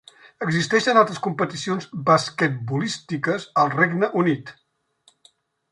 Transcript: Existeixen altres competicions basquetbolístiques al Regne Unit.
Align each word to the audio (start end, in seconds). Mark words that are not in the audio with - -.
Existeixen 0.43 0.99
altres 1.01 1.19
competicions 1.27 1.87
basquetbolístiques 2.09 3.47
al 3.65 3.73
Regne 3.79 4.13
Unit. 4.23 4.53